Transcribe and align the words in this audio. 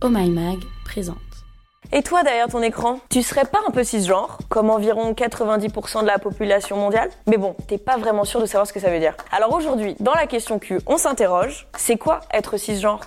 Oh 0.00 0.10
My 0.10 0.30
Mag 0.30 0.60
présente. 0.84 1.18
Et 1.90 2.02
toi 2.02 2.22
derrière 2.22 2.46
ton 2.46 2.62
écran, 2.62 3.00
tu 3.10 3.20
serais 3.20 3.46
pas 3.46 3.58
un 3.66 3.72
peu 3.72 3.82
cisgenre, 3.82 4.38
comme 4.48 4.70
environ 4.70 5.12
90% 5.12 6.02
de 6.02 6.06
la 6.06 6.20
population 6.20 6.76
mondiale? 6.76 7.10
Mais 7.26 7.36
bon, 7.36 7.56
t'es 7.66 7.78
pas 7.78 7.96
vraiment 7.96 8.24
sûr 8.24 8.40
de 8.40 8.46
savoir 8.46 8.68
ce 8.68 8.72
que 8.72 8.78
ça 8.78 8.90
veut 8.90 9.00
dire. 9.00 9.16
Alors 9.32 9.52
aujourd'hui, 9.52 9.96
dans 9.98 10.14
la 10.14 10.28
question 10.28 10.60
Q, 10.60 10.78
on 10.86 10.98
s'interroge, 10.98 11.66
c'est 11.76 11.96
quoi 11.96 12.20
être 12.32 12.58
cisgenre? 12.58 13.00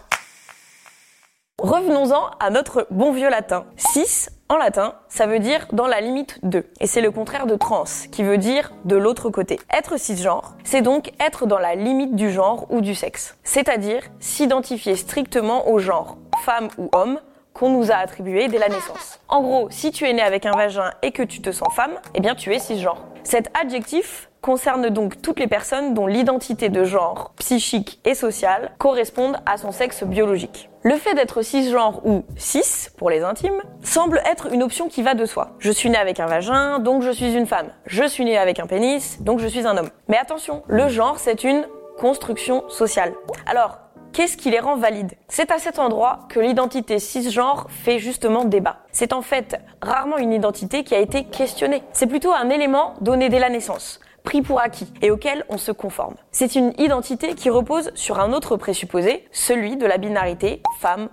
Revenons-en 1.61 2.31
à 2.39 2.49
notre 2.49 2.87
bon 2.89 3.11
vieux 3.11 3.29
latin. 3.29 3.65
Cis, 3.77 4.29
en 4.49 4.57
latin, 4.57 4.95
ça 5.09 5.27
veut 5.27 5.37
dire 5.37 5.67
dans 5.73 5.85
la 5.85 6.01
limite 6.01 6.39
de. 6.41 6.65
Et 6.79 6.87
c'est 6.87 7.01
le 7.01 7.11
contraire 7.11 7.45
de 7.45 7.55
trans, 7.55 7.83
qui 8.11 8.23
veut 8.23 8.39
dire 8.39 8.71
de 8.83 8.95
l'autre 8.95 9.29
côté. 9.29 9.59
Être 9.71 9.99
cisgenre, 9.99 10.55
c'est 10.63 10.81
donc 10.81 11.11
être 11.19 11.45
dans 11.45 11.59
la 11.59 11.75
limite 11.75 12.15
du 12.15 12.31
genre 12.31 12.65
ou 12.71 12.81
du 12.81 12.95
sexe. 12.95 13.37
C'est-à-dire 13.43 14.01
s'identifier 14.19 14.95
strictement 14.95 15.69
au 15.69 15.77
genre, 15.77 16.17
femme 16.43 16.69
ou 16.79 16.89
homme, 16.93 17.19
qu'on 17.53 17.69
nous 17.69 17.91
a 17.91 17.95
attribué 17.97 18.47
dès 18.47 18.57
la 18.57 18.69
naissance. 18.69 19.19
En 19.27 19.43
gros, 19.43 19.67
si 19.69 19.91
tu 19.91 20.09
es 20.09 20.13
né 20.13 20.23
avec 20.23 20.47
un 20.47 20.53
vagin 20.53 20.89
et 21.03 21.11
que 21.11 21.21
tu 21.21 21.43
te 21.43 21.51
sens 21.51 21.71
femme, 21.75 21.93
eh 22.15 22.21
bien 22.21 22.33
tu 22.33 22.51
es 22.55 22.57
cisgenre. 22.57 23.05
Cet 23.23 23.49
adjectif 23.57 24.29
concerne 24.41 24.89
donc 24.89 25.21
toutes 25.21 25.39
les 25.39 25.47
personnes 25.47 25.93
dont 25.93 26.07
l'identité 26.07 26.69
de 26.69 26.83
genre, 26.83 27.33
psychique 27.37 27.99
et 28.05 28.15
sociale 28.15 28.71
correspondent 28.79 29.37
à 29.45 29.57
son 29.57 29.71
sexe 29.71 30.03
biologique. 30.03 30.69
Le 30.83 30.95
fait 30.95 31.13
d'être 31.13 31.43
cisgenre 31.43 32.05
ou 32.05 32.23
cis 32.35 32.89
pour 32.97 33.11
les 33.11 33.21
intimes 33.21 33.61
semble 33.83 34.19
être 34.25 34.51
une 34.51 34.63
option 34.63 34.87
qui 34.87 35.03
va 35.03 35.13
de 35.13 35.25
soi. 35.25 35.51
Je 35.59 35.71
suis 35.71 35.91
né 35.91 35.97
avec 35.97 36.19
un 36.19 36.25
vagin, 36.25 36.79
donc 36.79 37.03
je 37.03 37.11
suis 37.11 37.33
une 37.33 37.45
femme. 37.45 37.67
Je 37.85 38.03
suis 38.03 38.25
né 38.25 38.37
avec 38.37 38.59
un 38.59 38.65
pénis, 38.65 39.21
donc 39.21 39.39
je 39.39 39.47
suis 39.47 39.67
un 39.67 39.77
homme. 39.77 39.89
Mais 40.07 40.17
attention, 40.17 40.63
le 40.67 40.87
genre 40.89 41.19
c'est 41.19 41.43
une 41.43 41.67
construction 41.99 42.67
sociale. 42.67 43.13
Alors, 43.45 43.77
Qu'est-ce 44.13 44.35
qui 44.35 44.51
les 44.51 44.59
rend 44.59 44.75
valides? 44.75 45.13
C'est 45.29 45.51
à 45.51 45.57
cet 45.57 45.79
endroit 45.79 46.27
que 46.27 46.41
l'identité 46.41 46.99
cisgenre 46.99 47.67
fait 47.69 47.97
justement 47.97 48.43
débat. 48.43 48.79
C'est 48.91 49.13
en 49.13 49.21
fait 49.21 49.57
rarement 49.81 50.17
une 50.17 50.33
identité 50.33 50.83
qui 50.83 50.93
a 50.93 50.99
été 50.99 51.23
questionnée. 51.23 51.81
C'est 51.93 52.07
plutôt 52.07 52.33
un 52.33 52.49
élément 52.49 52.95
donné 52.99 53.29
dès 53.29 53.39
la 53.39 53.49
naissance 53.49 54.01
pris 54.23 54.41
pour 54.41 54.59
acquis 54.59 54.91
et 55.01 55.09
auquel 55.09 55.45
on 55.49 55.57
se 55.57 55.71
conforme. 55.71 56.13
C'est 56.31 56.55
une 56.55 56.73
identité 56.77 57.33
qui 57.33 57.49
repose 57.49 57.91
sur 57.95 58.19
un 58.19 58.33
autre 58.33 58.55
présupposé, 58.55 59.27
celui 59.31 59.77
de 59.77 59.87
la 59.87 59.97
binarité 59.97 60.61
femme 60.79 61.09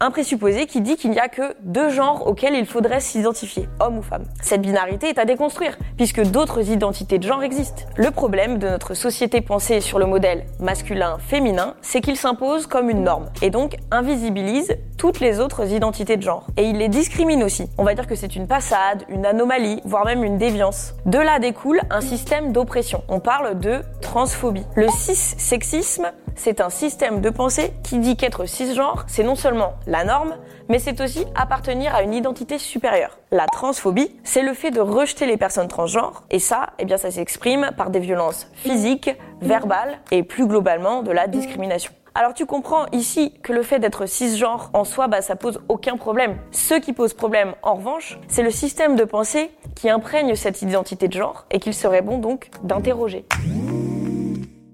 Un 0.00 0.10
présupposé 0.10 0.66
qui 0.66 0.80
dit 0.80 0.96
qu'il 0.96 1.10
n'y 1.10 1.18
a 1.18 1.28
que 1.28 1.54
deux 1.60 1.90
genres 1.90 2.26
auxquels 2.26 2.54
il 2.54 2.66
faudrait 2.66 3.00
s'identifier, 3.00 3.68
homme 3.80 3.98
ou 3.98 4.02
femme. 4.02 4.24
Cette 4.40 4.62
binarité 4.62 5.08
est 5.08 5.18
à 5.18 5.24
déconstruire, 5.24 5.76
puisque 5.96 6.22
d'autres 6.22 6.70
identités 6.70 7.18
de 7.18 7.24
genre 7.24 7.42
existent. 7.42 7.82
Le 7.96 8.10
problème 8.10 8.58
de 8.58 8.68
notre 8.68 8.94
société 8.94 9.40
pensée 9.40 9.80
sur 9.80 9.98
le 9.98 10.06
modèle 10.06 10.46
masculin-féminin, 10.60 11.74
c'est 11.82 12.00
qu'il 12.00 12.16
s'impose 12.16 12.66
comme 12.66 12.88
une 12.90 13.02
norme, 13.02 13.26
et 13.42 13.50
donc 13.50 13.76
invisibilise 13.90 14.76
toutes 14.98 15.20
les 15.20 15.40
autres 15.40 15.72
identités 15.72 16.18
de 16.18 16.22
genre. 16.22 16.46
Et 16.56 16.64
il 16.64 16.76
les 16.76 16.88
discrimine 16.88 17.42
aussi. 17.42 17.70
On 17.78 17.84
va 17.84 17.94
dire 17.94 18.06
que 18.06 18.16
c'est 18.16 18.36
une 18.36 18.46
passade, 18.46 19.04
une 19.08 19.24
anomalie, 19.24 19.80
voire 19.84 20.04
même 20.04 20.24
une 20.24 20.36
déviance. 20.36 20.94
De 21.06 21.18
là 21.18 21.38
découle 21.38 21.80
un 21.88 22.02
système 22.02 22.52
d'oppression. 22.52 23.02
On 23.08 23.20
parle 23.20 23.58
de 23.58 23.80
transphobie. 24.02 24.66
Le 24.74 24.88
cis-sexisme 24.88 26.10
c'est 26.38 26.60
un 26.60 26.70
système 26.70 27.20
de 27.20 27.30
pensée 27.30 27.72
qui 27.82 27.98
dit 27.98 28.16
qu'être 28.16 28.46
cisgenre, 28.46 29.04
c'est 29.08 29.24
non 29.24 29.34
seulement 29.34 29.74
la 29.86 30.04
norme, 30.04 30.36
mais 30.68 30.78
c'est 30.78 31.00
aussi 31.00 31.24
appartenir 31.34 31.94
à 31.94 32.02
une 32.02 32.14
identité 32.14 32.58
supérieure. 32.58 33.18
La 33.32 33.46
transphobie, 33.46 34.16
c'est 34.22 34.42
le 34.42 34.54
fait 34.54 34.70
de 34.70 34.80
rejeter 34.80 35.26
les 35.26 35.36
personnes 35.36 35.68
transgenres, 35.68 36.22
et 36.30 36.38
ça, 36.38 36.70
eh 36.78 36.84
bien, 36.84 36.96
ça 36.96 37.10
s'exprime 37.10 37.70
par 37.76 37.90
des 37.90 37.98
violences 37.98 38.46
physiques, 38.54 39.10
verbales, 39.40 39.98
et 40.12 40.22
plus 40.22 40.46
globalement 40.46 41.02
de 41.02 41.10
la 41.10 41.26
discrimination. 41.26 41.92
Alors 42.18 42.34
tu 42.34 42.46
comprends 42.46 42.86
ici 42.90 43.32
que 43.44 43.52
le 43.52 43.62
fait 43.62 43.78
d'être 43.78 44.06
cisgenre 44.06 44.70
en 44.72 44.82
soi, 44.82 45.06
bah, 45.06 45.22
ça 45.22 45.36
pose 45.36 45.60
aucun 45.68 45.96
problème. 45.96 46.36
Ce 46.50 46.74
qui 46.74 46.92
pose 46.92 47.14
problème, 47.14 47.54
en 47.62 47.76
revanche, 47.76 48.18
c'est 48.26 48.42
le 48.42 48.50
système 48.50 48.96
de 48.96 49.04
pensée 49.04 49.52
qui 49.76 49.88
imprègne 49.88 50.34
cette 50.34 50.60
identité 50.60 51.06
de 51.06 51.12
genre 51.12 51.46
et 51.52 51.60
qu'il 51.60 51.74
serait 51.74 52.02
bon 52.02 52.18
donc 52.18 52.50
d'interroger. 52.64 53.24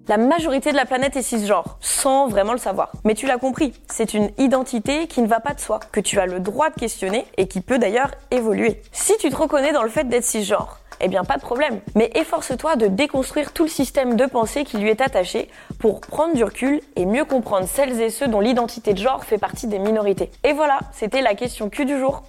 La 0.08 0.16
majorité 0.16 0.70
de 0.70 0.76
la 0.76 0.86
planète 0.86 1.16
est 1.16 1.22
cisgenre, 1.22 1.76
sans 1.80 2.28
vraiment 2.28 2.52
le 2.52 2.58
savoir. 2.58 2.92
Mais 3.04 3.14
tu 3.14 3.26
l'as 3.26 3.36
compris, 3.36 3.74
c'est 3.90 4.14
une 4.14 4.30
identité 4.38 5.06
qui 5.06 5.20
ne 5.20 5.26
va 5.26 5.40
pas 5.40 5.52
de 5.52 5.60
soi, 5.60 5.80
que 5.92 6.00
tu 6.00 6.18
as 6.20 6.26
le 6.26 6.40
droit 6.40 6.70
de 6.70 6.74
questionner 6.74 7.26
et 7.36 7.46
qui 7.46 7.60
peut 7.60 7.78
d'ailleurs 7.78 8.10
évoluer. 8.30 8.80
Si 8.92 9.16
tu 9.18 9.28
te 9.28 9.36
reconnais 9.36 9.72
dans 9.72 9.82
le 9.82 9.90
fait 9.90 10.04
d'être 10.04 10.24
cisgenre, 10.24 10.78
eh 11.00 11.08
bien 11.08 11.24
pas 11.24 11.36
de 11.36 11.42
problème. 11.42 11.80
Mais 11.94 12.10
efforce-toi 12.14 12.76
de 12.76 12.86
déconstruire 12.86 13.52
tout 13.52 13.64
le 13.64 13.68
système 13.68 14.16
de 14.16 14.26
pensée 14.26 14.64
qui 14.64 14.78
lui 14.78 14.90
est 14.90 15.00
attaché 15.00 15.48
pour 15.78 16.00
prendre 16.00 16.34
du 16.34 16.44
recul 16.44 16.80
et 16.96 17.06
mieux 17.06 17.24
comprendre 17.24 17.66
celles 17.66 18.00
et 18.00 18.10
ceux 18.10 18.28
dont 18.28 18.40
l'identité 18.40 18.92
de 18.92 18.98
genre 18.98 19.24
fait 19.24 19.38
partie 19.38 19.66
des 19.66 19.78
minorités. 19.78 20.30
Et 20.44 20.52
voilà, 20.52 20.80
c'était 20.92 21.22
la 21.22 21.34
question 21.34 21.68
Q 21.68 21.84
du 21.84 21.98
jour. 21.98 22.22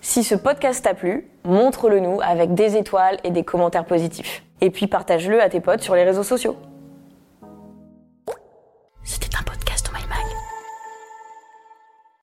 Si 0.00 0.22
ce 0.22 0.34
podcast 0.34 0.84
t'a 0.84 0.94
plu, 0.94 1.26
montre-le 1.44 2.00
nous 2.00 2.20
avec 2.20 2.54
des 2.54 2.76
étoiles 2.76 3.18
et 3.24 3.30
des 3.30 3.42
commentaires 3.42 3.86
positifs 3.86 4.42
et 4.60 4.70
puis 4.70 4.86
partage-le 4.86 5.42
à 5.42 5.48
tes 5.48 5.60
potes 5.60 5.82
sur 5.82 5.94
les 5.94 6.04
réseaux 6.04 6.22
sociaux. 6.22 6.56